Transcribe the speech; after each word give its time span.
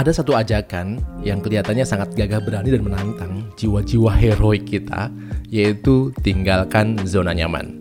ada 0.00 0.16
satu 0.16 0.32
ajakan 0.32 0.96
yang 1.20 1.44
kelihatannya 1.44 1.84
sangat 1.84 2.16
gagah 2.16 2.40
berani 2.40 2.72
dan 2.72 2.80
menantang 2.80 3.32
jiwa-jiwa 3.60 4.08
heroik 4.16 4.64
kita, 4.64 5.12
yaitu 5.52 6.08
tinggalkan 6.24 6.96
zona 7.04 7.36
nyaman. 7.36 7.76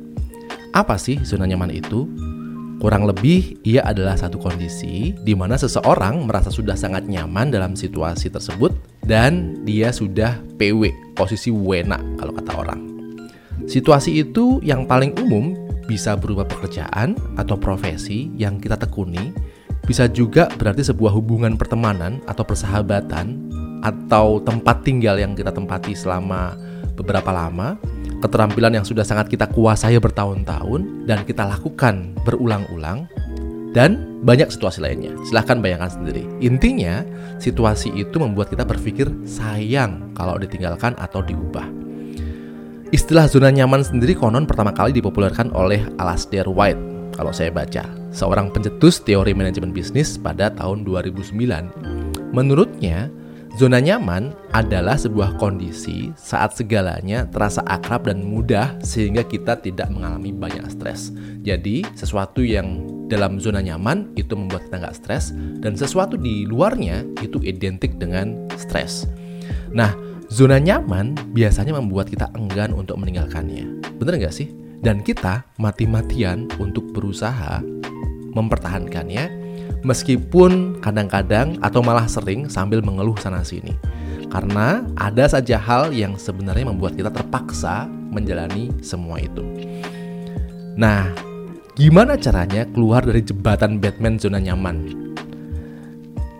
Apa 0.76 1.00
sih 1.00 1.16
zona 1.24 1.48
nyaman 1.48 1.71
itu? 1.71 2.12
Kurang 2.84 3.08
lebih, 3.08 3.60
ia 3.64 3.88
adalah 3.88 4.20
satu 4.20 4.36
kondisi 4.36 5.16
di 5.24 5.32
mana 5.36 5.56
seseorang 5.56 6.28
merasa 6.28 6.52
sudah 6.52 6.76
sangat 6.76 7.08
nyaman 7.08 7.52
dalam 7.56 7.76
situasi 7.76 8.32
tersebut 8.32 8.76
dan 9.08 9.64
dia 9.64 9.92
sudah 9.96 10.44
PW, 10.60 11.16
posisi 11.16 11.52
wena 11.52 12.00
kalau 12.20 12.36
kata 12.36 12.52
orang. 12.56 12.80
Situasi 13.68 14.24
itu 14.24 14.60
yang 14.64 14.88
paling 14.88 15.15
umum 15.24 15.56
bisa 15.88 16.20
berupa 16.20 16.48
pekerjaan 16.48 17.15
atau 17.36 17.56
profesi 17.60 18.32
yang 18.40 18.60
kita 18.64 18.79
tekuni, 18.79 19.36
bisa 19.89 20.06
juga 20.06 20.46
berarti 20.54 20.86
sebuah 20.86 21.10
hubungan 21.18 21.57
pertemanan 21.57 22.21
atau 22.29 22.46
persahabatan 22.46 23.50
atau 23.82 24.38
tempat 24.46 24.86
tinggal 24.86 25.18
yang 25.18 25.34
kita 25.34 25.50
tempati 25.50 25.98
selama 25.98 26.54
beberapa 26.93 27.34
lama, 27.34 27.74
keterampilan 28.21 28.78
yang 28.78 28.86
sudah 28.86 29.02
sangat 29.02 29.34
kita 29.34 29.50
kuasai 29.50 29.98
bertahun-tahun 29.98 31.10
dan 31.10 31.25
kita 31.25 31.42
lakukan 31.42 32.14
berulang-ulang 32.22 33.09
dan 33.73 34.22
banyak 34.22 34.53
situasi 34.53 34.78
lainnya. 34.84 35.16
Silahkan 35.25 35.58
bayangkan 35.58 35.90
sendiri. 35.90 36.22
Intinya, 36.38 37.02
situasi 37.42 37.90
itu 37.98 38.22
membuat 38.22 38.53
kita 38.53 38.70
berpikir 38.70 39.09
sayang 39.26 40.14
kalau 40.14 40.38
ditinggalkan 40.38 40.94
atau 41.02 41.26
diubah. 41.26 41.66
Istilah 42.94 43.26
zona 43.26 43.50
nyaman 43.50 43.81
sendiri 43.81 44.14
konon 44.14 44.45
pertama 44.45 44.70
kali 44.70 44.94
dipopulerkan 44.94 45.50
oleh 45.53 45.81
Alasdair 45.98 46.50
White 46.50 47.14
kalau 47.14 47.30
saya 47.30 47.54
baca, 47.54 47.98
seorang 48.12 48.54
pencetus 48.54 49.02
teori 49.02 49.34
manajemen 49.34 49.74
bisnis 49.74 50.18
pada 50.18 50.50
tahun 50.54 50.86
2009. 50.86 51.34
Menurutnya, 52.34 53.10
Zona 53.60 53.84
nyaman 53.84 54.32
adalah 54.56 54.96
sebuah 54.96 55.36
kondisi 55.36 56.16
saat 56.16 56.56
segalanya 56.56 57.28
terasa 57.28 57.60
akrab 57.68 58.08
dan 58.08 58.24
mudah 58.24 58.78
sehingga 58.86 59.20
kita 59.26 59.60
tidak 59.60 59.92
mengalami 59.92 60.32
banyak 60.32 60.64
stres. 60.72 61.12
Jadi 61.44 61.84
sesuatu 61.92 62.40
yang 62.40 62.88
dalam 63.12 63.36
zona 63.42 63.60
nyaman 63.60 64.14
itu 64.16 64.38
membuat 64.38 64.70
kita 64.70 64.80
nggak 64.80 64.96
stres 64.96 65.36
dan 65.60 65.76
sesuatu 65.76 66.16
di 66.16 66.48
luarnya 66.48 67.04
itu 67.20 67.42
identik 67.44 68.00
dengan 68.00 68.48
stres. 68.56 69.10
Nah, 69.76 69.92
zona 70.32 70.56
nyaman 70.56 71.18
biasanya 71.36 71.76
membuat 71.76 72.14
kita 72.16 72.32
enggan 72.40 72.72
untuk 72.72 72.96
meninggalkannya. 73.02 73.98
Bener 74.00 74.23
nggak 74.23 74.36
sih? 74.40 74.54
Dan 74.80 75.04
kita 75.04 75.44
mati-matian 75.60 76.48
untuk 76.64 76.96
berusaha 76.96 77.60
mempertahankannya 78.34 79.50
meskipun 79.84 80.80
kadang-kadang 80.84 81.56
atau 81.64 81.80
malah 81.80 82.08
sering 82.10 82.52
sambil 82.52 82.84
mengeluh 82.84 83.16
sana-sini. 83.20 83.76
Karena 84.30 84.86
ada 84.94 85.26
saja 85.26 85.58
hal 85.58 85.90
yang 85.90 86.14
sebenarnya 86.14 86.70
membuat 86.70 86.94
kita 86.94 87.10
terpaksa 87.10 87.90
menjalani 87.90 88.70
semua 88.86 89.18
itu. 89.18 89.42
Nah, 90.78 91.10
gimana 91.74 92.14
caranya 92.14 92.64
keluar 92.70 93.02
dari 93.02 93.26
jembatan 93.26 93.82
Batman 93.82 94.22
zona 94.22 94.38
nyaman? 94.38 95.10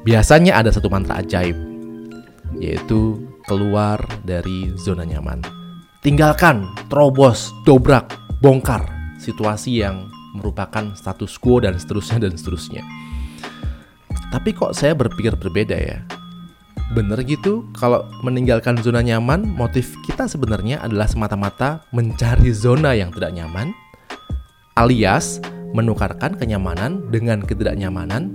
Biasanya 0.06 0.62
ada 0.62 0.70
satu 0.70 0.88
mantra 0.88 1.20
ajaib, 1.20 1.58
yaitu 2.62 3.17
keluar 3.50 4.00
dari 4.22 4.70
zona 4.78 5.02
nyaman. 5.02 5.42
Tinggalkan, 6.06 6.70
terobos, 6.88 7.52
dobrak, 7.66 8.08
bongkar 8.40 8.86
situasi 9.20 9.84
yang 9.84 10.08
merupakan 10.40 10.95
status 10.95 11.36
quo 11.38 11.59
dan 11.59 11.76
seterusnya 11.76 12.23
dan 12.23 12.34
seterusnya. 12.34 12.84
Tapi 14.32 14.55
kok 14.55 14.72
saya 14.72 14.95
berpikir 14.95 15.36
berbeda 15.36 15.76
ya? 15.76 16.00
Bener 16.89 17.22
gitu 17.22 17.70
kalau 17.77 18.02
meninggalkan 18.26 18.80
zona 18.82 19.05
nyaman, 19.05 19.45
motif 19.45 19.94
kita 20.10 20.26
sebenarnya 20.26 20.82
adalah 20.82 21.05
semata-mata 21.05 21.86
mencari 21.94 22.49
zona 22.49 22.98
yang 22.98 23.14
tidak 23.14 23.36
nyaman, 23.38 23.70
alias 24.73 25.38
menukarkan 25.78 26.33
kenyamanan 26.33 27.05
dengan 27.14 27.45
ketidaknyamanan. 27.45 28.33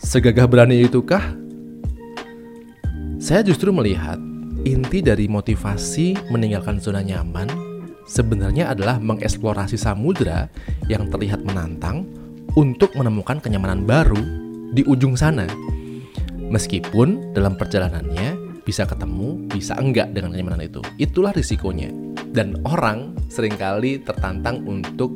Segagah 0.00 0.48
berani 0.48 0.86
itukah? 0.88 1.36
Saya 3.20 3.44
justru 3.44 3.72
melihat 3.72 4.16
inti 4.64 5.04
dari 5.04 5.28
motivasi 5.28 6.30
meninggalkan 6.32 6.80
zona 6.80 7.04
nyaman 7.04 7.65
sebenarnya 8.06 8.70
adalah 8.72 9.02
mengeksplorasi 9.02 9.76
samudra 9.76 10.46
yang 10.86 11.10
terlihat 11.10 11.42
menantang 11.42 12.06
untuk 12.54 12.94
menemukan 12.94 13.42
kenyamanan 13.42 13.84
baru 13.84 14.18
di 14.72 14.86
ujung 14.86 15.18
sana. 15.18 15.44
Meskipun 16.46 17.34
dalam 17.34 17.58
perjalanannya 17.58 18.62
bisa 18.62 18.86
ketemu, 18.86 19.46
bisa 19.50 19.74
enggak 19.78 20.14
dengan 20.14 20.34
kenyamanan 20.34 20.66
itu. 20.66 20.80
Itulah 20.98 21.34
risikonya. 21.34 21.90
Dan 22.30 22.62
orang 22.66 23.14
sering 23.30 23.54
kali 23.54 24.02
tertantang 24.02 24.62
untuk 24.66 25.14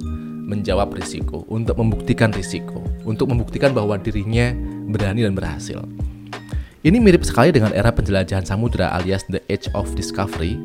menjawab 0.51 0.91
risiko, 0.95 1.47
untuk 1.47 1.79
membuktikan 1.79 2.35
risiko, 2.35 2.83
untuk 3.07 3.31
membuktikan 3.31 3.71
bahwa 3.71 3.95
dirinya 3.99 4.51
berani 4.91 5.23
dan 5.23 5.39
berhasil. 5.39 5.79
Ini 6.81 6.97
mirip 6.97 7.23
sekali 7.23 7.53
dengan 7.53 7.77
era 7.77 7.93
penjelajahan 7.93 8.43
samudra 8.43 8.91
alias 8.97 9.23
The 9.29 9.45
Age 9.53 9.69
of 9.77 9.93
Discovery 9.95 10.57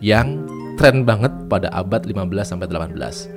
yang 0.00 0.48
tren 0.80 1.04
banget 1.04 1.28
pada 1.52 1.68
abad 1.76 2.08
15 2.08 2.56
sampai 2.56 2.64
18. 2.64 3.28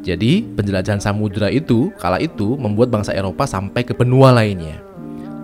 Jadi, 0.00 0.40
penjelajahan 0.56 1.04
samudra 1.04 1.52
itu 1.52 1.92
kala 2.00 2.16
itu 2.16 2.56
membuat 2.56 2.88
bangsa 2.88 3.12
Eropa 3.12 3.44
sampai 3.44 3.84
ke 3.84 3.92
benua 3.92 4.32
lainnya. 4.32 4.80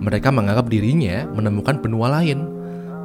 Mereka 0.01 0.33
menganggap 0.33 0.73
dirinya 0.73 1.29
menemukan 1.29 1.77
benua 1.77 2.09
lain, 2.17 2.49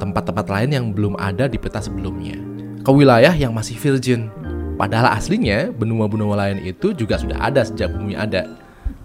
tempat-tempat 0.01 0.49
lain 0.49 0.69
yang 0.73 0.85
belum 0.89 1.21
ada 1.21 1.45
di 1.45 1.61
peta 1.61 1.77
sebelumnya. 1.77 2.33
Ke 2.81 2.89
wilayah 2.89 3.35
yang 3.37 3.53
masih 3.53 3.77
virgin. 3.77 4.33
Padahal 4.79 5.13
aslinya 5.13 5.69
benua-benua 5.69 6.33
lain 6.33 6.63
itu 6.65 6.95
juga 6.95 7.19
sudah 7.19 7.37
ada 7.37 7.61
sejak 7.61 7.93
bumi 7.93 8.15
ada. 8.15 8.47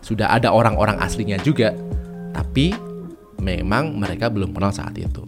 Sudah 0.01 0.33
ada 0.33 0.55
orang-orang 0.55 0.97
aslinya 1.03 1.37
juga. 1.43 1.75
Tapi 2.31 2.73
memang 3.43 3.99
mereka 3.99 4.31
belum 4.31 4.55
kenal 4.55 4.71
saat 4.71 4.95
itu. 4.95 5.27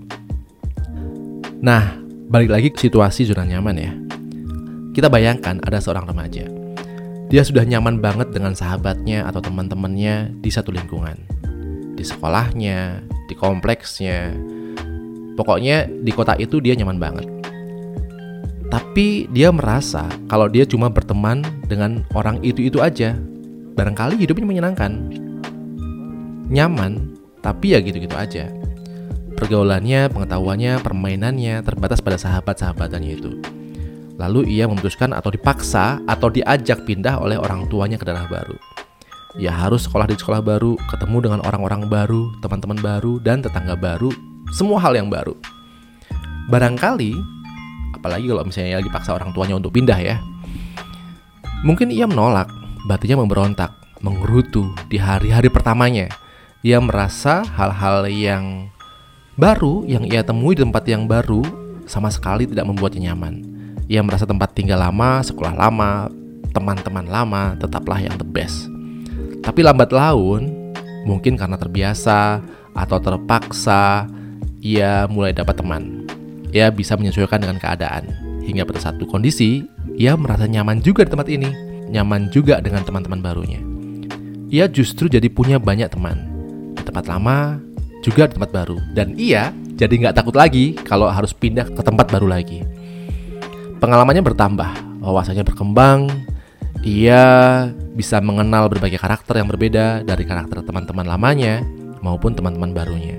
Nah, 1.58 2.05
balik 2.26 2.50
lagi 2.50 2.68
ke 2.74 2.78
situasi 2.78 3.26
zona 3.26 3.46
nyaman 3.46 3.76
ya. 3.78 3.92
Kita 4.92 5.12
bayangkan 5.12 5.60
ada 5.62 5.78
seorang 5.78 6.08
remaja 6.08 6.56
dia 7.26 7.42
sudah 7.42 7.66
nyaman 7.66 7.98
banget 7.98 8.30
dengan 8.30 8.54
sahabatnya 8.54 9.26
atau 9.26 9.42
teman-temannya 9.42 10.30
di 10.38 10.50
satu 10.50 10.70
lingkungan. 10.70 11.18
Di 11.98 12.06
sekolahnya, 12.06 13.02
di 13.26 13.34
kompleksnya. 13.34 14.30
Pokoknya 15.34 15.90
di 15.90 16.14
kota 16.14 16.38
itu 16.38 16.62
dia 16.62 16.78
nyaman 16.78 17.02
banget. 17.02 17.26
Tapi 18.70 19.26
dia 19.34 19.50
merasa 19.50 20.06
kalau 20.30 20.46
dia 20.46 20.62
cuma 20.62 20.86
berteman 20.86 21.42
dengan 21.66 22.06
orang 22.14 22.38
itu-itu 22.46 22.78
aja. 22.78 23.18
Barangkali 23.74 24.22
hidupnya 24.22 24.46
menyenangkan. 24.46 25.10
Nyaman, 26.46 27.18
tapi 27.42 27.74
ya 27.74 27.82
gitu-gitu 27.82 28.14
aja. 28.14 28.46
Pergaulannya, 29.36 30.08
pengetahuannya, 30.08 30.80
permainannya 30.80 31.60
terbatas 31.60 32.00
pada 32.00 32.16
sahabat-sahabatannya 32.16 33.10
itu. 33.12 33.36
Lalu 34.16 34.48
ia 34.48 34.64
memutuskan 34.64 35.12
atau 35.12 35.28
dipaksa 35.28 36.00
atau 36.08 36.32
diajak 36.32 36.88
pindah 36.88 37.20
oleh 37.20 37.36
orang 37.36 37.68
tuanya 37.68 38.00
ke 38.00 38.08
daerah 38.08 38.24
baru. 38.24 38.56
Ia 39.36 39.52
harus 39.52 39.84
sekolah 39.84 40.08
di 40.08 40.16
sekolah 40.16 40.40
baru, 40.40 40.80
ketemu 40.88 41.28
dengan 41.28 41.40
orang-orang 41.44 41.84
baru, 41.92 42.32
teman-teman 42.40 42.80
baru, 42.80 43.20
dan 43.20 43.44
tetangga 43.44 43.76
baru, 43.76 44.08
semua 44.56 44.80
hal 44.80 44.96
yang 44.96 45.12
baru. 45.12 45.36
Barangkali, 46.48 47.12
apalagi 47.92 48.32
kalau 48.32 48.48
misalnya 48.48 48.80
lagi 48.80 48.88
paksa 48.88 49.12
orang 49.12 49.36
tuanya 49.36 49.60
untuk 49.60 49.76
pindah 49.76 50.00
ya, 50.00 50.16
mungkin 51.60 51.92
ia 51.92 52.08
menolak, 52.08 52.48
batinnya 52.88 53.20
memberontak, 53.20 53.76
menggerutu 54.00 54.72
di 54.88 54.96
hari-hari 54.96 55.52
pertamanya. 55.52 56.08
Ia 56.64 56.80
merasa 56.80 57.44
hal-hal 57.44 58.08
yang 58.08 58.72
baru 59.36 59.84
yang 59.84 60.08
ia 60.08 60.24
temui 60.24 60.56
di 60.56 60.64
tempat 60.64 60.84
yang 60.88 61.04
baru 61.04 61.44
sama 61.84 62.08
sekali 62.08 62.48
tidak 62.48 62.66
membuatnya 62.66 63.12
nyaman. 63.12 63.44
Ia 63.86 64.02
merasa 64.02 64.26
tempat 64.26 64.56
tinggal 64.56 64.82
lama, 64.82 65.22
sekolah 65.22 65.54
lama, 65.54 66.10
teman-teman 66.50 67.06
lama 67.06 67.54
tetaplah 67.60 68.00
yang 68.00 68.16
the 68.18 68.26
best. 68.26 68.66
Tapi 69.44 69.62
lambat 69.62 69.94
laun, 69.94 70.72
mungkin 71.06 71.38
karena 71.38 71.54
terbiasa 71.54 72.42
atau 72.74 72.98
terpaksa, 72.98 74.10
ia 74.58 75.06
mulai 75.06 75.30
dapat 75.30 75.62
teman. 75.62 76.02
Ia 76.50 76.72
bisa 76.74 76.98
menyesuaikan 76.98 77.38
dengan 77.38 77.62
keadaan. 77.62 78.10
Hingga 78.42 78.66
pada 78.66 78.80
satu 78.90 79.06
kondisi, 79.06 79.62
ia 79.94 80.18
merasa 80.18 80.50
nyaman 80.50 80.82
juga 80.82 81.06
di 81.06 81.12
tempat 81.14 81.28
ini. 81.30 81.50
Nyaman 81.86 82.34
juga 82.34 82.58
dengan 82.58 82.82
teman-teman 82.82 83.22
barunya. 83.22 83.62
Ia 84.50 84.66
justru 84.66 85.06
jadi 85.06 85.30
punya 85.30 85.62
banyak 85.62 85.94
teman. 85.94 86.18
Di 86.74 86.82
tempat 86.82 87.06
lama, 87.06 87.62
juga 88.06 88.30
di 88.30 88.38
tempat 88.38 88.54
baru. 88.54 88.78
Dan 88.94 89.18
ia 89.18 89.50
jadi 89.74 89.90
nggak 89.90 90.22
takut 90.22 90.38
lagi 90.38 90.78
kalau 90.86 91.10
harus 91.10 91.34
pindah 91.34 91.66
ke 91.66 91.82
tempat 91.82 92.06
baru 92.06 92.30
lagi 92.30 92.62
pengalamannya 93.78 94.24
bertambah, 94.24 95.00
wawasannya 95.04 95.44
berkembang, 95.44 96.08
ia 96.82 97.22
bisa 97.96 98.20
mengenal 98.20 98.68
berbagai 98.72 99.00
karakter 99.00 99.40
yang 99.40 99.48
berbeda 99.48 100.04
dari 100.04 100.24
karakter 100.24 100.64
teman-teman 100.64 101.06
lamanya, 101.06 101.62
maupun 102.00 102.32
teman-teman 102.32 102.72
barunya. 102.72 103.16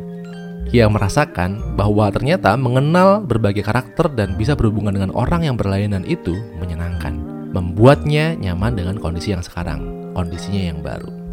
Ia 0.75 0.91
merasakan 0.91 1.79
bahwa 1.79 2.11
ternyata 2.11 2.51
mengenal 2.59 3.23
berbagai 3.23 3.63
karakter 3.63 4.11
dan 4.11 4.35
bisa 4.35 4.51
berhubungan 4.51 4.99
dengan 4.99 5.15
orang 5.15 5.47
yang 5.47 5.55
berlainan 5.55 6.03
itu 6.03 6.35
menyenangkan, 6.59 7.15
membuatnya 7.55 8.35
nyaman 8.35 8.75
dengan 8.75 8.99
kondisi 8.99 9.31
yang 9.31 9.39
sekarang, 9.39 10.11
kondisinya 10.11 10.75
yang 10.75 10.83
baru. 10.83 11.26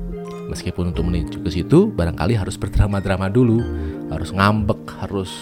Meskipun 0.52 0.92
untuk 0.92 1.08
menuju 1.08 1.40
ke 1.40 1.50
situ, 1.50 1.88
barangkali 1.92 2.36
harus 2.36 2.60
berdrama-drama 2.60 3.32
dulu, 3.32 3.64
harus 4.12 4.30
ngambek, 4.30 4.82
harus 5.00 5.32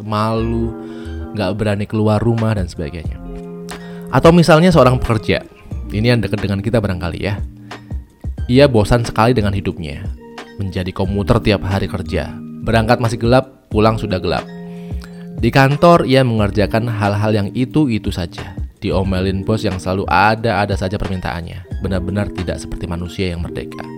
malu, 0.00 0.72
nggak 1.36 1.50
berani 1.56 1.84
keluar 1.84 2.18
rumah 2.20 2.56
dan 2.56 2.66
sebagainya. 2.66 3.20
Atau 4.08 4.32
misalnya 4.32 4.72
seorang 4.72 4.96
pekerja, 4.96 5.44
ini 5.92 6.08
yang 6.08 6.24
dekat 6.24 6.40
dengan 6.40 6.64
kita 6.64 6.80
barangkali 6.80 7.18
ya. 7.20 7.36
Ia 8.46 8.70
bosan 8.70 9.04
sekali 9.04 9.36
dengan 9.36 9.52
hidupnya, 9.52 10.06
menjadi 10.56 10.88
komuter 10.94 11.36
tiap 11.42 11.66
hari 11.66 11.90
kerja, 11.90 12.32
Berangkat 12.66 12.98
masih 12.98 13.22
gelap, 13.22 13.70
pulang 13.70 13.94
sudah 13.94 14.18
gelap. 14.18 14.42
Di 15.38 15.54
kantor 15.54 16.02
ia 16.02 16.26
mengerjakan 16.26 16.90
hal-hal 16.90 17.30
yang 17.30 17.48
itu-itu 17.54 18.10
saja. 18.10 18.58
Diomelin 18.82 19.46
bos 19.46 19.62
yang 19.62 19.78
selalu 19.78 20.02
ada-ada 20.10 20.74
saja 20.74 20.98
permintaannya. 20.98 21.78
Benar-benar 21.78 22.26
tidak 22.34 22.58
seperti 22.58 22.90
manusia 22.90 23.30
yang 23.30 23.46
merdeka. 23.46 23.95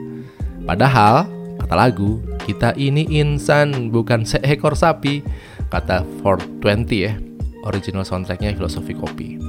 Padahal, 0.69 1.25
kata 1.65 1.75
lagu, 1.75 2.21
kita 2.45 2.77
ini 2.77 3.09
insan 3.09 3.89
bukan 3.89 4.29
seekor 4.29 4.77
sapi. 4.77 5.25
Kata 5.73 6.05
420 6.21 7.09
ya, 7.09 7.17
original 7.65 8.05
soundtracknya 8.05 8.53
filosofi 8.53 8.93
kopi. 8.93 9.41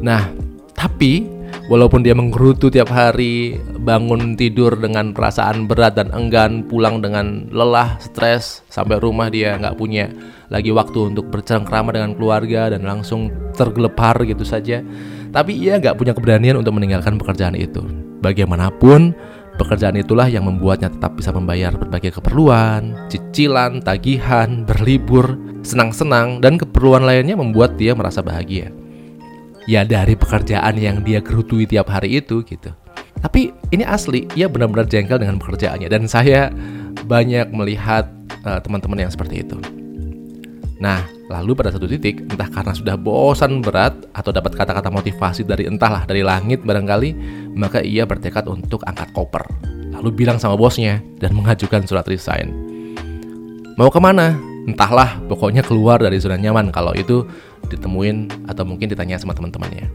Nah, 0.00 0.32
tapi 0.72 1.38
Walaupun 1.68 2.00
dia 2.00 2.16
menggerutu 2.16 2.72
tiap 2.72 2.88
hari, 2.88 3.60
bangun 3.60 4.40
tidur 4.40 4.72
dengan 4.80 5.12
perasaan 5.12 5.68
berat 5.68 6.00
dan 6.00 6.08
enggan, 6.16 6.64
pulang 6.64 7.04
dengan 7.04 7.44
lelah, 7.52 8.00
stres, 8.00 8.64
sampai 8.72 8.96
rumah 8.96 9.28
dia 9.28 9.52
nggak 9.60 9.76
punya 9.76 10.08
lagi 10.48 10.72
waktu 10.72 11.12
untuk 11.12 11.28
bercengkrama 11.28 11.92
dengan 11.92 12.16
keluarga 12.16 12.72
dan 12.72 12.88
langsung 12.88 13.28
tergelepar 13.52 14.16
gitu 14.24 14.48
saja. 14.48 14.80
Tapi 15.28 15.60
ia 15.60 15.76
nggak 15.76 16.00
punya 16.00 16.16
keberanian 16.16 16.56
untuk 16.56 16.72
meninggalkan 16.72 17.20
pekerjaan 17.20 17.52
itu. 17.52 17.84
Bagaimanapun, 18.24 19.12
pekerjaan 19.58 19.98
itulah 19.98 20.30
yang 20.30 20.46
membuatnya 20.46 20.88
tetap 20.88 21.18
bisa 21.18 21.34
membayar 21.34 21.74
berbagai 21.74 22.22
keperluan, 22.22 22.94
cicilan, 23.10 23.82
tagihan, 23.82 24.62
berlibur, 24.62 25.34
senang-senang, 25.66 26.38
dan 26.38 26.54
keperluan 26.56 27.02
lainnya 27.02 27.34
membuat 27.34 27.74
dia 27.74 27.92
merasa 27.98 28.22
bahagia 28.22 28.70
ya 29.68 29.84
dari 29.84 30.16
pekerjaan 30.16 30.80
yang 30.80 31.04
dia 31.04 31.20
gerutui 31.20 31.68
tiap 31.68 31.92
hari 31.92 32.24
itu 32.24 32.40
gitu. 32.48 32.72
Tapi 33.20 33.52
ini 33.68 33.84
asli, 33.84 34.24
ia 34.32 34.48
benar-benar 34.48 34.88
jengkel 34.88 35.20
dengan 35.20 35.36
pekerjaannya 35.36 35.88
dan 35.92 36.08
saya 36.08 36.48
banyak 37.04 37.52
melihat 37.52 38.08
uh, 38.48 38.58
teman-teman 38.64 39.04
yang 39.04 39.12
seperti 39.12 39.44
itu. 39.44 39.60
Nah, 40.80 41.04
lalu 41.28 41.52
pada 41.52 41.68
satu 41.68 41.84
titik, 41.84 42.24
entah 42.24 42.48
karena 42.48 42.72
sudah 42.72 42.96
bosan 42.96 43.60
berat 43.60 43.94
atau 44.16 44.32
dapat 44.32 44.56
kata-kata 44.56 44.88
motivasi 44.88 45.44
dari 45.44 45.68
entahlah 45.68 46.08
dari 46.08 46.24
langit 46.24 46.64
barangkali, 46.64 47.10
maka 47.52 47.84
ia 47.84 48.08
bertekad 48.08 48.48
untuk 48.48 48.80
angkat 48.88 49.12
koper. 49.12 49.44
Lalu 49.92 50.24
bilang 50.24 50.40
sama 50.40 50.56
bosnya 50.56 51.04
dan 51.20 51.36
mengajukan 51.36 51.84
surat 51.84 52.08
resign. 52.08 52.48
Mau 53.76 53.92
ke 53.92 54.00
mana? 54.00 54.40
Entahlah, 54.68 55.20
pokoknya 55.28 55.64
keluar 55.64 56.00
dari 56.00 56.20
zona 56.20 56.36
nyaman 56.36 56.68
kalau 56.72 56.92
itu 56.92 57.24
ditemuin 57.72 58.48
atau 58.48 58.64
mungkin 58.68 58.88
ditanya 58.88 59.16
sama 59.16 59.32
teman-temannya. 59.32 59.88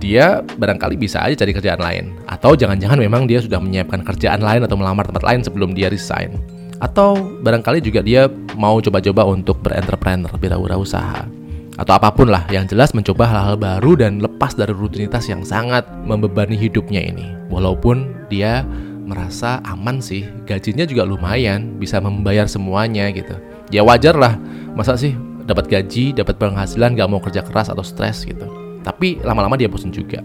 Dia 0.00 0.40
barangkali 0.40 0.96
bisa 0.96 1.20
aja 1.20 1.44
cari 1.44 1.52
kerjaan 1.52 1.80
lain, 1.80 2.04
atau 2.24 2.56
jangan-jangan 2.56 2.96
memang 2.96 3.28
dia 3.28 3.44
sudah 3.44 3.60
menyiapkan 3.60 4.00
kerjaan 4.00 4.40
lain 4.40 4.64
atau 4.64 4.76
melamar 4.80 5.04
tempat 5.04 5.24
lain 5.28 5.44
sebelum 5.44 5.76
dia 5.76 5.92
resign. 5.92 6.59
Atau 6.80 7.40
barangkali 7.44 7.84
juga 7.84 8.00
dia 8.00 8.26
mau 8.56 8.80
coba-coba 8.80 9.28
untuk 9.28 9.60
berentrepreneur, 9.60 10.32
berwirausaha. 10.40 11.28
Atau 11.76 11.92
apa 11.96 12.12
pun 12.12 12.28
lah, 12.28 12.44
yang 12.52 12.68
jelas 12.68 12.92
mencoba 12.96 13.28
hal-hal 13.28 13.56
baru 13.56 13.96
dan 13.96 14.20
lepas 14.20 14.52
dari 14.56 14.72
rutinitas 14.72 15.28
yang 15.28 15.44
sangat 15.44 15.84
membebani 16.04 16.56
hidupnya 16.56 17.00
ini. 17.00 17.24
Walaupun 17.52 18.28
dia 18.32 18.64
merasa 19.04 19.60
aman 19.64 20.00
sih, 20.00 20.24
gajinya 20.44 20.84
juga 20.84 21.08
lumayan, 21.08 21.76
bisa 21.80 22.00
membayar 22.00 22.44
semuanya 22.48 23.08
gitu. 23.12 23.36
Ya 23.72 23.80
wajar 23.80 24.16
lah, 24.16 24.36
masa 24.76 24.96
sih 24.96 25.16
dapat 25.44 25.68
gaji, 25.68 26.12
dapat 26.16 26.36
penghasilan, 26.36 26.96
gak 26.96 27.08
mau 27.10 27.20
kerja 27.20 27.42
keras 27.42 27.68
atau 27.72 27.82
stres 27.82 28.24
gitu. 28.24 28.46
Tapi 28.80 29.20
lama-lama 29.20 29.56
dia 29.58 29.68
bosan 29.68 29.92
juga. 29.92 30.22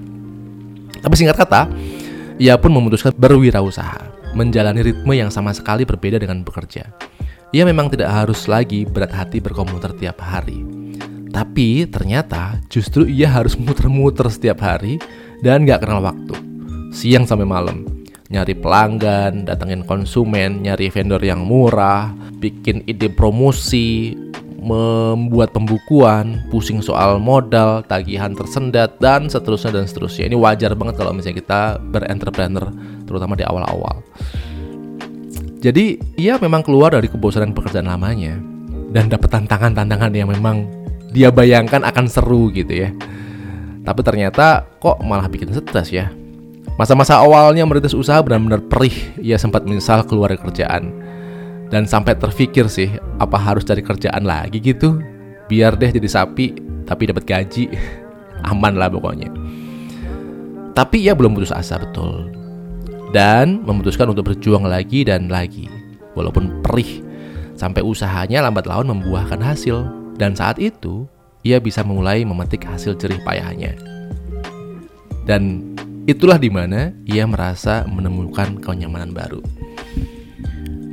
Tapi 1.01 1.13
singkat 1.17 1.35
kata, 1.39 1.67
ia 2.35 2.59
pun 2.59 2.71
memutuskan 2.71 3.15
berwirausaha, 3.15 4.14
menjalani 4.35 4.83
ritme 4.83 5.15
yang 5.15 5.31
sama 5.31 5.55
sekali 5.55 5.87
berbeda 5.87 6.19
dengan 6.19 6.43
bekerja. 6.43 6.91
Ia 7.55 7.63
memang 7.63 7.87
tidak 7.87 8.11
harus 8.11 8.51
lagi 8.51 8.83
berat 8.83 9.15
hati 9.15 9.39
berkomuter 9.39 9.95
tiap 9.95 10.19
hari. 10.19 10.59
Tapi 11.31 11.87
ternyata 11.87 12.59
justru 12.67 13.07
ia 13.07 13.31
harus 13.31 13.55
muter-muter 13.55 14.27
setiap 14.27 14.59
hari 14.59 14.99
dan 15.39 15.63
gak 15.63 15.87
kenal 15.87 16.03
waktu. 16.03 16.35
Siang 16.95 17.27
sampai 17.27 17.43
malam, 17.47 17.83
nyari 18.31 18.55
pelanggan, 18.55 19.43
datengin 19.43 19.83
konsumen, 19.83 20.63
nyari 20.63 20.87
vendor 20.87 21.19
yang 21.19 21.43
murah, 21.43 22.11
bikin 22.39 22.83
ide 22.87 23.11
promosi, 23.11 24.15
membuat 24.65 25.53
pembukuan, 25.53 26.41
pusing 26.49 26.81
soal 26.81 27.21
modal, 27.21 27.85
tagihan 27.85 28.33
tersendat, 28.33 28.97
dan 28.97 29.29
seterusnya 29.29 29.77
dan 29.77 29.85
seterusnya. 29.85 30.25
Ini 30.25 30.33
wajar 30.41 30.73
banget 30.73 30.97
kalau 30.97 31.13
misalnya 31.13 31.37
kita 31.37 31.61
berentrepreneur, 31.93 32.73
terutama 33.05 33.37
di 33.37 33.45
awal-awal. 33.45 34.01
Jadi, 35.61 36.01
ia 36.17 36.41
memang 36.41 36.65
keluar 36.65 36.97
dari 36.97 37.05
kebosanan 37.05 37.53
pekerjaan 37.53 37.85
lamanya 37.85 38.41
dan 38.89 39.05
dapat 39.05 39.29
tantangan-tantangan 39.37 40.09
yang 40.17 40.33
memang 40.33 40.65
dia 41.13 41.29
bayangkan 41.29 41.85
akan 41.85 42.09
seru 42.09 42.49
gitu 42.49 42.89
ya. 42.89 42.89
Tapi 43.85 44.01
ternyata 44.01 44.65
kok 44.81 44.97
malah 45.05 45.29
bikin 45.29 45.53
stres 45.53 45.93
ya. 45.93 46.09
Masa-masa 46.81 47.21
awalnya 47.21 47.69
merintis 47.69 47.93
usaha 47.93 48.17
benar-benar 48.25 48.65
perih, 48.65 49.13
ia 49.21 49.37
sempat 49.37 49.61
menyesal 49.63 50.03
keluar 50.09 50.33
dari 50.33 50.41
kerjaan 50.41 51.04
dan 51.75 51.83
sampai 51.83 52.15
terpikir 52.15 52.71
sih 52.71 52.87
apa 53.19 53.35
harus 53.35 53.67
cari 53.67 53.83
kerjaan 53.83 54.23
lagi 54.23 54.63
gitu? 54.63 54.95
Biar 55.51 55.75
deh 55.75 55.91
jadi 55.91 56.07
sapi 56.07 56.55
tapi 56.87 57.11
dapat 57.11 57.27
gaji. 57.27 57.67
Aman 58.47 58.79
lah 58.79 58.87
pokoknya. 58.87 59.27
Tapi 60.71 61.03
ia 61.03 61.11
belum 61.11 61.35
putus 61.35 61.51
asa 61.51 61.75
betul. 61.75 62.31
Dan 63.11 63.59
memutuskan 63.67 64.07
untuk 64.07 64.31
berjuang 64.31 64.63
lagi 64.63 65.03
dan 65.03 65.27
lagi. 65.27 65.67
Walaupun 66.15 66.63
perih 66.63 67.03
sampai 67.59 67.83
usahanya 67.83 68.47
lambat 68.47 68.71
laun 68.71 68.95
membuahkan 68.95 69.43
hasil. 69.43 69.83
Dan 70.15 70.31
saat 70.31 70.63
itu 70.63 71.03
ia 71.43 71.59
bisa 71.59 71.83
memulai 71.83 72.23
memetik 72.23 72.63
hasil 72.63 72.95
jerih 72.95 73.19
payahnya. 73.27 73.75
Dan 75.27 75.75
itulah 76.07 76.39
di 76.39 76.47
mana 76.47 76.95
ia 77.03 77.27
merasa 77.27 77.83
menemukan 77.83 78.63
kenyamanan 78.63 79.11
baru. 79.11 79.43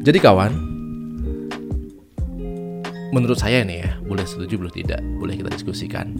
Jadi 0.02 0.18
kawan, 0.18 0.71
menurut 3.12 3.36
saya 3.38 3.60
nih 3.62 3.78
ya, 3.84 3.90
boleh 4.02 4.24
setuju 4.24 4.56
boleh 4.56 4.74
tidak, 4.74 5.00
boleh 5.20 5.36
kita 5.36 5.52
diskusikan. 5.52 6.16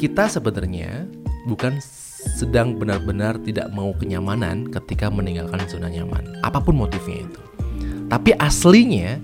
Kita 0.00 0.32
sebenarnya 0.32 1.04
bukan 1.44 1.76
sedang 2.40 2.80
benar-benar 2.80 3.36
tidak 3.44 3.68
mau 3.76 3.92
kenyamanan 3.92 4.72
ketika 4.72 5.12
meninggalkan 5.12 5.60
zona 5.68 5.92
nyaman, 5.92 6.40
apa 6.40 6.56
pun 6.64 6.80
motifnya 6.80 7.28
itu. 7.28 7.40
Tapi 8.08 8.32
aslinya 8.40 9.20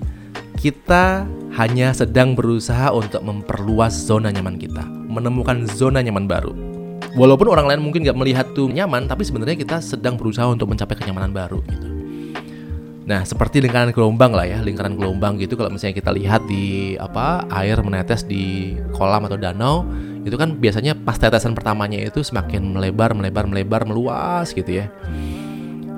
kita 0.61 1.25
hanya 1.57 1.97
sedang 1.97 2.37
berusaha 2.37 2.93
untuk 2.93 3.25
memperluas 3.25 3.97
zona 3.97 4.29
nyaman 4.29 4.61
kita, 4.61 4.85
menemukan 5.09 5.65
zona 5.65 6.05
nyaman 6.05 6.29
baru. 6.29 6.53
Walaupun 7.17 7.49
orang 7.49 7.73
lain 7.73 7.81
mungkin 7.81 8.05
nggak 8.05 8.19
melihat 8.21 8.47
tuh 8.53 8.69
nyaman, 8.69 9.09
tapi 9.09 9.25
sebenarnya 9.25 9.57
kita 9.57 9.81
sedang 9.81 10.21
berusaha 10.21 10.45
untuk 10.53 10.69
mencapai 10.69 10.93
kenyamanan 11.00 11.33
baru 11.33 11.65
gitu. 11.65 11.96
Nah, 13.06 13.22
seperti 13.22 13.62
lingkaran 13.62 13.94
gelombang 13.94 14.34
lah 14.34 14.42
ya, 14.42 14.58
lingkaran 14.58 14.98
gelombang 14.98 15.38
gitu 15.38 15.54
kalau 15.54 15.70
misalnya 15.70 15.94
kita 15.94 16.10
lihat 16.10 16.42
di 16.50 16.98
apa 16.98 17.46
air 17.54 17.78
menetes 17.78 18.26
di 18.26 18.75
kolam 18.90 19.30
atau 19.30 19.38
danau, 19.38 19.86
itu 20.26 20.34
kan 20.34 20.58
biasanya 20.58 20.98
pas 20.98 21.14
tetesan 21.14 21.54
pertamanya 21.54 22.02
itu 22.02 22.26
semakin 22.26 22.75
melebar, 22.75 23.14
melebar, 23.14 23.46
melebar, 23.46 23.86
meluas 23.86 24.50
gitu 24.50 24.82
ya. 24.82 24.90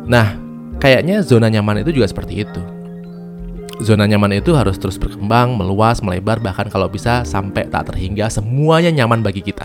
Nah, 0.04 0.36
kayaknya 0.84 1.24
zona 1.24 1.48
nyaman 1.48 1.80
itu 1.80 1.96
juga 1.96 2.12
seperti 2.12 2.44
itu. 2.44 2.60
Zona 3.80 4.04
nyaman 4.04 4.36
itu 4.36 4.52
harus 4.52 4.76
terus 4.76 5.00
berkembang, 5.00 5.56
meluas, 5.56 6.04
melebar, 6.04 6.44
bahkan 6.44 6.68
kalau 6.68 6.92
bisa 6.92 7.24
sampai 7.24 7.72
tak 7.72 7.88
terhingga 7.88 8.28
semuanya 8.28 8.92
nyaman 8.92 9.24
bagi 9.24 9.40
kita. 9.40 9.64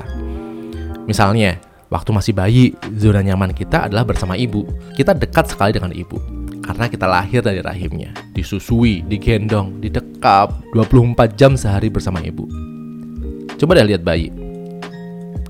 Misalnya, 1.11 1.59
waktu 1.91 2.15
masih 2.15 2.31
bayi, 2.31 2.71
zona 2.95 3.19
nyaman 3.19 3.51
kita 3.51 3.91
adalah 3.91 4.07
bersama 4.07 4.39
ibu. 4.39 4.63
Kita 4.95 5.11
dekat 5.11 5.51
sekali 5.51 5.75
dengan 5.75 5.91
ibu 5.91 6.42
karena 6.63 6.87
kita 6.87 7.05
lahir 7.05 7.43
dari 7.43 7.59
rahimnya, 7.59 8.15
disusui, 8.31 9.03
digendong, 9.03 9.83
didekap 9.83 10.63
24 10.71 11.35
jam 11.35 11.59
sehari 11.59 11.91
bersama 11.91 12.23
ibu. 12.23 12.47
Coba 13.59 13.75
deh 13.75 13.93
lihat 13.93 14.01
bayi. 14.01 14.31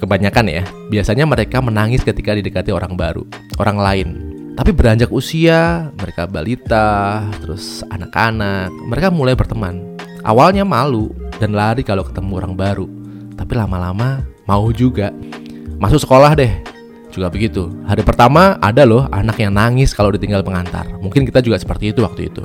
Kebanyakan 0.01 0.45
ya, 0.51 0.63
biasanya 0.91 1.23
mereka 1.23 1.63
menangis 1.63 2.03
ketika 2.03 2.35
didekati 2.35 2.73
orang 2.73 2.97
baru, 2.97 3.23
orang 3.61 3.77
lain. 3.79 4.09
Tapi 4.53 4.69
beranjak 4.75 5.09
usia, 5.09 5.89
mereka 5.95 6.27
balita, 6.27 7.23
terus 7.39 7.85
anak-anak, 7.87 8.73
mereka 8.89 9.07
mulai 9.09 9.33
berteman. 9.37 9.95
Awalnya 10.25 10.67
malu 10.67 11.13
dan 11.39 11.55
lari 11.55 11.81
kalau 11.81 12.03
ketemu 12.03 12.31
orang 12.43 12.53
baru, 12.53 12.85
tapi 13.37 13.53
lama-lama 13.55 14.21
mau 14.45 14.69
juga. 14.75 15.09
Masuk 15.79 16.03
sekolah 16.03 16.35
deh, 16.37 16.53
juga 17.13 17.29
begitu. 17.29 17.69
Hari 17.85 18.01
pertama 18.01 18.57
ada 18.57 18.81
loh 18.83 19.05
anak 19.13 19.37
yang 19.37 19.53
nangis 19.53 19.93
kalau 19.93 20.09
ditinggal 20.09 20.41
pengantar. 20.41 20.89
Mungkin 20.97 21.29
kita 21.29 21.45
juga 21.45 21.61
seperti 21.61 21.93
itu 21.93 22.01
waktu 22.01 22.33
itu. 22.33 22.41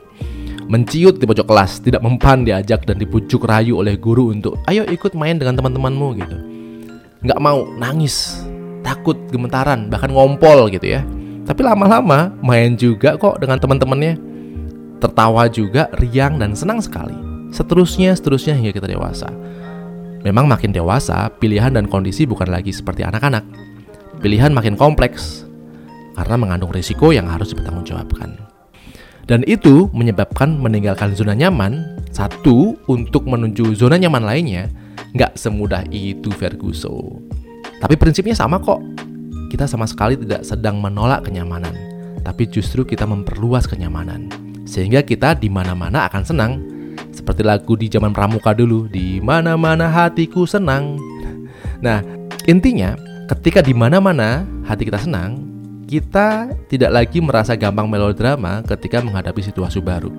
Menciut 0.69 1.17
di 1.17 1.25
pojok 1.25 1.49
kelas, 1.49 1.81
tidak 1.81 2.05
mempan 2.05 2.45
diajak 2.45 2.85
dan 2.85 3.01
dipucuk 3.01 3.49
rayu 3.49 3.81
oleh 3.81 3.97
guru 3.97 4.29
untuk 4.37 4.61
ayo 4.69 4.85
ikut 4.85 5.17
main 5.17 5.41
dengan 5.41 5.57
teman-temanmu 5.57 6.09
gitu. 6.21 6.37
Nggak 7.25 7.41
mau, 7.41 7.65
nangis, 7.81 8.45
takut, 8.85 9.17
gemetaran, 9.33 9.89
bahkan 9.89 10.13
ngompol 10.13 10.69
gitu 10.69 10.93
ya. 10.93 11.01
Tapi 11.49 11.65
lama-lama 11.65 12.37
main 12.45 12.77
juga 12.77 13.17
kok 13.17 13.41
dengan 13.41 13.57
teman-temannya. 13.57 14.21
Tertawa 15.01 15.49
juga, 15.49 15.89
riang 15.97 16.37
dan 16.37 16.53
senang 16.53 16.85
sekali. 16.85 17.17
Seterusnya, 17.49 18.13
seterusnya 18.13 18.53
hingga 18.53 18.77
kita 18.77 18.93
dewasa. 18.93 19.33
Memang 20.21 20.45
makin 20.45 20.75
dewasa, 20.75 21.33
pilihan 21.41 21.73
dan 21.73 21.89
kondisi 21.89 22.29
bukan 22.29 22.53
lagi 22.53 22.75
seperti 22.75 23.07
anak-anak. 23.07 23.68
Pilihan 24.19 24.51
makin 24.51 24.75
kompleks 24.75 25.47
karena 26.19 26.35
mengandung 26.35 26.75
risiko 26.75 27.15
yang 27.15 27.31
harus 27.31 27.55
dipertanggungjawabkan. 27.55 28.35
Dan 29.29 29.45
itu 29.47 29.87
menyebabkan 29.95 30.59
meninggalkan 30.59 31.15
zona 31.15 31.37
nyaman, 31.37 32.03
satu, 32.11 32.75
untuk 32.89 33.29
menuju 33.29 33.77
zona 33.77 34.01
nyaman 34.01 34.25
lainnya, 34.25 34.73
nggak 35.15 35.37
semudah 35.39 35.85
itu 35.93 36.33
Ferguson. 36.35 37.23
Tapi 37.79 37.95
prinsipnya 37.95 38.35
sama 38.35 38.59
kok, 38.59 38.83
kita 39.53 39.71
sama 39.71 39.87
sekali 39.87 40.19
tidak 40.19 40.43
sedang 40.43 40.83
menolak 40.83 41.29
kenyamanan, 41.29 41.71
tapi 42.27 42.51
justru 42.51 42.83
kita 42.83 43.07
memperluas 43.07 43.71
kenyamanan. 43.71 44.27
Sehingga 44.67 45.05
kita 45.07 45.39
di 45.39 45.47
mana-mana 45.47 46.11
akan 46.11 46.23
senang. 46.27 46.53
Seperti 47.15 47.47
lagu 47.47 47.79
di 47.79 47.87
zaman 47.87 48.11
pramuka 48.11 48.57
dulu, 48.57 48.91
di 48.91 49.23
mana-mana 49.23 49.87
hatiku 49.87 50.49
senang. 50.49 50.99
Nah, 51.79 52.03
intinya 52.49 52.97
ketika 53.29 53.61
di 53.61 53.77
mana-mana 53.77 54.49
hati 54.65 54.89
kita 54.89 54.99
senang, 54.99 55.45
kita 55.85 56.53
tidak 56.69 56.91
lagi 56.93 57.21
merasa 57.21 57.53
gampang 57.55 57.89
melodrama 57.89 58.65
ketika 58.65 59.05
menghadapi 59.05 59.41
situasi 59.45 59.79
baru. 59.85 60.11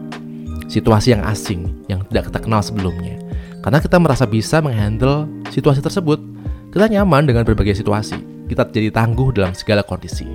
Situasi 0.70 1.18
yang 1.18 1.26
asing, 1.26 1.86
yang 1.90 2.06
tidak 2.10 2.30
kita 2.30 2.40
kenal 2.46 2.62
sebelumnya. 2.62 3.18
Karena 3.66 3.82
kita 3.82 3.98
merasa 3.98 4.30
bisa 4.30 4.62
menghandle 4.62 5.26
situasi 5.50 5.82
tersebut, 5.82 6.22
kita 6.70 6.86
nyaman 6.86 7.26
dengan 7.26 7.42
berbagai 7.42 7.82
situasi 7.82 8.40
kita 8.50 8.66
jadi 8.74 8.90
tangguh 8.90 9.30
dalam 9.30 9.54
segala 9.54 9.86
kondisi. 9.86 10.26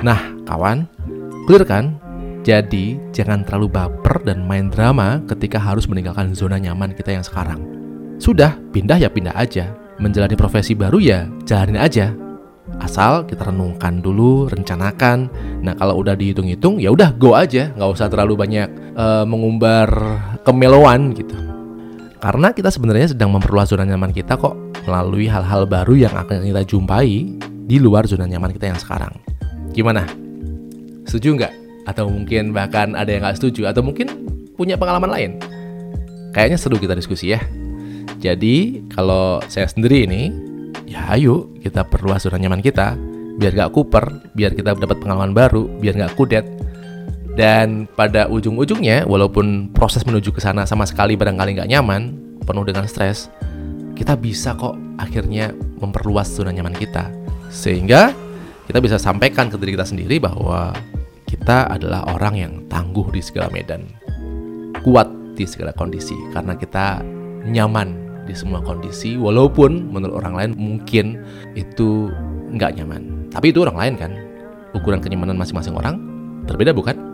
Nah, 0.00 0.18
kawan, 0.48 0.88
clear 1.44 1.68
kan? 1.68 2.00
Jadi, 2.48 2.96
jangan 3.12 3.44
terlalu 3.44 3.68
baper 3.76 4.24
dan 4.24 4.48
main 4.48 4.72
drama 4.72 5.20
ketika 5.28 5.60
harus 5.60 5.84
meninggalkan 5.84 6.32
zona 6.32 6.56
nyaman 6.56 6.96
kita 6.96 7.12
yang 7.12 7.20
sekarang. 7.20 7.60
Sudah, 8.16 8.56
pindah 8.72 8.96
ya 8.96 9.12
pindah 9.12 9.36
aja. 9.36 9.68
Menjalani 9.98 10.38
profesi 10.38 10.78
baru 10.78 11.02
ya, 11.02 11.26
jalanin 11.42 11.78
aja. 11.78 12.14
Asal 12.78 13.26
kita 13.26 13.50
renungkan 13.50 13.98
dulu, 13.98 14.46
rencanakan. 14.46 15.26
Nah, 15.66 15.74
kalau 15.74 15.98
udah 15.98 16.14
dihitung-hitung, 16.14 16.78
ya 16.78 16.94
udah 16.94 17.16
go 17.18 17.34
aja, 17.34 17.74
nggak 17.74 17.90
usah 17.98 18.06
terlalu 18.06 18.38
banyak 18.38 18.68
uh, 18.94 19.26
mengumbar 19.26 19.90
kemeloan 20.46 21.16
gitu. 21.18 21.34
Karena 22.18 22.50
kita 22.50 22.70
sebenarnya 22.70 23.14
sedang 23.14 23.30
memperluas 23.30 23.70
zona 23.70 23.86
nyaman 23.86 24.10
kita 24.10 24.34
kok 24.34 24.54
melalui 24.86 25.30
hal-hal 25.30 25.66
baru 25.70 25.94
yang 25.94 26.14
akan 26.14 26.42
kita 26.46 26.62
jumpai 26.66 27.38
di 27.66 27.76
luar 27.78 28.06
zona 28.10 28.26
nyaman 28.26 28.50
kita 28.54 28.70
yang 28.74 28.78
sekarang. 28.78 29.14
Gimana? 29.70 30.06
Setuju 31.06 31.38
nggak? 31.38 31.52
Atau 31.86 32.10
mungkin 32.10 32.50
bahkan 32.50 32.98
ada 32.98 33.10
yang 33.10 33.22
nggak 33.22 33.38
setuju? 33.38 33.70
Atau 33.70 33.86
mungkin 33.86 34.10
punya 34.58 34.74
pengalaman 34.74 35.10
lain? 35.10 35.30
Kayaknya 36.34 36.58
seru 36.58 36.76
kita 36.76 36.98
diskusi 36.98 37.32
ya. 37.32 37.40
Jadi 38.18 38.82
kalau 38.90 39.38
saya 39.46 39.70
sendiri 39.70 40.04
ini, 40.10 40.34
ya 40.90 41.14
ayo 41.14 41.50
kita 41.62 41.86
perluas 41.86 42.26
zona 42.26 42.38
nyaman 42.42 42.58
kita, 42.58 42.98
biar 43.38 43.54
nggak 43.54 43.70
kuper, 43.70 44.34
biar 44.34 44.52
kita 44.58 44.74
dapat 44.74 44.98
pengalaman 44.98 45.30
baru, 45.30 45.70
biar 45.78 45.94
nggak 45.94 46.14
kudet. 46.18 46.46
Dan 47.38 47.86
pada 47.94 48.26
ujung-ujungnya, 48.26 49.06
walaupun 49.06 49.70
proses 49.70 50.02
menuju 50.02 50.34
ke 50.34 50.42
sana 50.42 50.66
sama 50.66 50.82
sekali 50.82 51.14
barangkali 51.14 51.62
nggak 51.62 51.70
nyaman, 51.70 52.18
penuh 52.42 52.66
dengan 52.66 52.90
stres, 52.90 53.30
kita 53.94 54.18
bisa 54.18 54.58
kok 54.58 54.74
akhirnya 54.98 55.54
memperluas 55.78 56.26
zona 56.34 56.50
nyaman 56.50 56.74
kita 56.74 57.06
sehingga 57.50 58.10
kita 58.66 58.78
bisa 58.82 58.96
sampaikan 59.00 59.48
ke 59.48 59.56
diri 59.56 59.78
kita 59.78 59.86
sendiri 59.86 60.20
bahwa 60.20 60.74
kita 61.28 61.68
adalah 61.68 62.08
orang 62.08 62.34
yang 62.36 62.52
tangguh 62.72 63.08
di 63.12 63.20
segala 63.20 63.52
medan, 63.52 63.84
kuat 64.80 65.08
di 65.36 65.44
segala 65.44 65.76
kondisi 65.76 66.16
karena 66.32 66.56
kita 66.56 67.04
nyaman 67.48 68.07
di 68.28 68.36
semua 68.36 68.60
kondisi 68.60 69.16
walaupun 69.16 69.88
menurut 69.88 70.20
orang 70.20 70.34
lain 70.36 70.50
mungkin 70.60 71.24
itu 71.56 72.12
nggak 72.52 72.76
nyaman. 72.76 73.32
Tapi 73.32 73.50
itu 73.50 73.64
orang 73.64 73.80
lain 73.80 73.94
kan. 73.96 74.12
Ukuran 74.76 75.00
kenyamanan 75.00 75.40
masing-masing 75.40 75.72
orang 75.72 75.96
berbeda 76.44 76.76
bukan? 76.76 77.07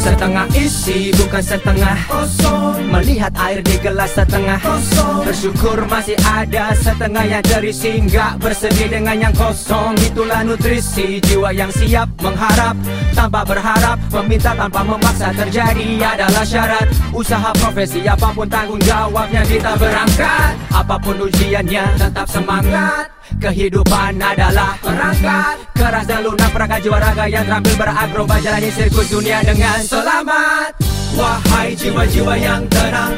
Setengah 0.00 0.48
isi 0.56 1.12
bukan 1.12 1.44
setengah 1.44 1.98
kosong. 2.08 2.88
Melihat 2.88 3.36
air 3.36 3.60
di 3.60 3.76
gelas 3.84 4.16
setengah 4.16 4.56
kosong. 4.56 5.28
Bersyukur 5.28 5.84
masih 5.92 6.16
ada 6.24 6.72
setengah 6.72 7.20
yang 7.28 7.44
terisi 7.44 8.00
Nggak 8.08 8.40
bersedih 8.40 8.88
dengan 8.88 9.28
yang 9.28 9.34
kosong. 9.36 9.92
Itulah 10.00 10.40
nutrisi 10.40 11.20
jiwa 11.20 11.52
yang 11.52 11.68
siap 11.68 12.08
mengharap 12.24 12.80
Tanpa 13.12 13.44
berharap 13.44 14.00
Meminta 14.08 14.56
tanpa 14.56 14.80
memaksa 14.80 15.36
terjadi 15.36 16.00
adalah 16.00 16.48
syarat. 16.48 16.88
Usaha 17.12 17.52
profesi 17.60 18.00
apa 18.08 18.32
pun 18.32 18.48
tanggung 18.48 18.80
jawabnya 18.80 19.44
kita 19.44 19.76
berangkat. 19.76 20.56
Apa 20.72 20.96
pun 20.96 21.28
ujiannya 21.28 21.84
tetap 22.00 22.24
semangat 22.24 23.19
Kehidupan 23.38 24.18
adalah 24.18 24.74
perangkat 24.82 25.56
Keras 25.78 26.04
dan 26.10 26.20
lunak 26.26 26.50
perangkat 26.50 26.80
jiwa 26.82 26.98
raga 26.98 27.24
yang 27.30 27.46
terampil 27.46 27.74
berakrobat 27.78 28.40
Jalani 28.42 28.70
sirkus 28.74 29.08
dunia 29.12 29.44
dengan 29.46 29.78
selamat. 29.78 30.74
Wahai 31.14 31.74
jiwa-jiwa 31.78 32.34
yang 32.38 32.62
tenang 32.66 33.14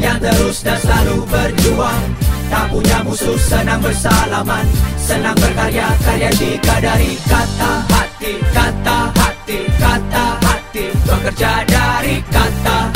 Yang 0.00 0.18
terus 0.28 0.56
dan 0.64 0.78
selalu 0.80 1.16
berjuang 1.28 2.02
Tak 2.48 2.64
punya 2.72 2.98
musuh 3.04 3.38
senang 3.40 3.80
bersalaman 3.80 4.64
Senang 4.96 5.36
berkarya, 5.36 5.88
karya 6.04 6.30
dikadari 6.36 7.12
Kata 7.24 7.72
hati, 7.88 8.32
kata 8.52 8.98
hati, 9.12 9.58
kata 9.76 10.26
hati 10.40 10.84
Bekerja 11.04 11.52
dari 11.68 12.16
kata 12.32 12.76
hati 12.88 12.93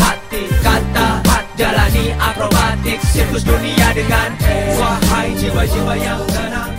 Jalani 1.59 2.15
akrobatik 2.15 3.03
sirkus 3.03 3.43
dunia 3.43 3.91
dengan 3.91 4.31
Wahai 4.79 5.35
jiwa-jiwa 5.35 5.95
yang 5.99 6.23
tenang 6.31 6.78